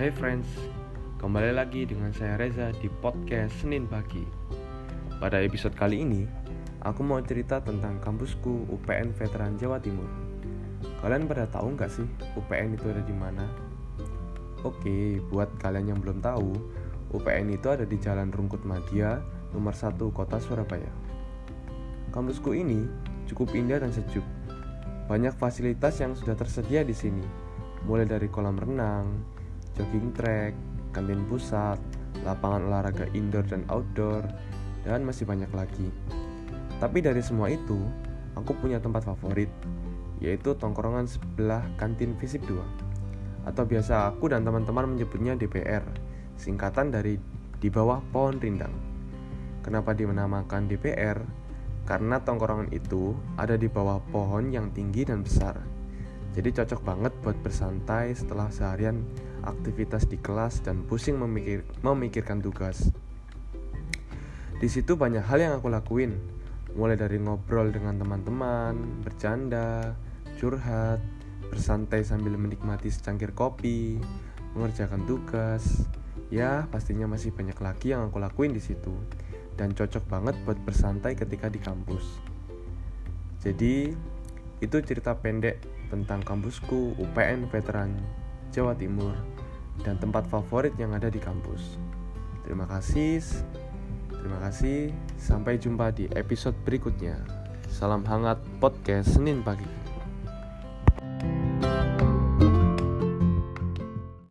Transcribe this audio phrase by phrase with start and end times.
[0.00, 0.48] Hey friends,
[1.20, 4.24] kembali lagi dengan saya Reza di podcast Senin Pagi.
[5.20, 6.24] Pada episode kali ini,
[6.80, 10.08] aku mau cerita tentang kampusku UPN Veteran Jawa Timur.
[11.04, 13.44] Kalian pada tahu nggak sih UPN itu ada di mana?
[14.64, 16.48] Oke, buat kalian yang belum tahu,
[17.12, 19.20] UPN itu ada di Jalan Rungkut Madia,
[19.52, 20.88] nomor 1 Kota Surabaya.
[22.08, 22.88] Kampusku ini
[23.28, 24.24] cukup indah dan sejuk.
[25.12, 27.28] Banyak fasilitas yang sudah tersedia di sini,
[27.84, 29.36] mulai dari kolam renang,
[29.78, 30.52] jogging track,
[30.90, 31.78] kantin pusat,
[32.26, 34.24] lapangan olahraga indoor dan outdoor,
[34.84, 35.88] dan masih banyak lagi.
[36.80, 37.76] Tapi dari semua itu,
[38.34, 39.52] aku punya tempat favorit,
[40.20, 43.48] yaitu tongkrongan sebelah kantin Visip 2.
[43.48, 45.84] Atau biasa aku dan teman-teman menyebutnya DPR,
[46.36, 47.16] singkatan dari
[47.60, 48.72] di bawah pohon rindang.
[49.60, 51.20] Kenapa dinamakan DPR?
[51.84, 55.79] Karena tongkrongan itu ada di bawah pohon yang tinggi dan besar.
[56.30, 59.02] Jadi cocok banget buat bersantai setelah seharian
[59.42, 62.94] aktivitas di kelas dan pusing memikir, memikirkan tugas.
[64.60, 66.20] Di situ banyak hal yang aku lakuin,
[66.76, 69.96] mulai dari ngobrol dengan teman-teman, bercanda,
[70.38, 71.02] curhat,
[71.50, 73.98] bersantai sambil menikmati secangkir kopi,
[74.54, 75.88] mengerjakan tugas.
[76.30, 78.94] Ya, pastinya masih banyak lagi yang aku lakuin di situ
[79.58, 82.22] dan cocok banget buat bersantai ketika di kampus.
[83.42, 83.96] Jadi,
[84.60, 87.96] itu cerita pendek tentang kampusku UPN Veteran
[88.52, 89.16] Jawa Timur
[89.80, 91.80] dan tempat favorit yang ada di kampus.
[92.44, 93.24] Terima kasih.
[94.12, 94.92] Terima kasih.
[95.16, 97.16] Sampai jumpa di episode berikutnya.
[97.72, 99.79] Salam hangat podcast Senin pagi.